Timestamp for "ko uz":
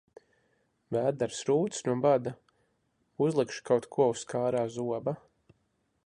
3.97-4.23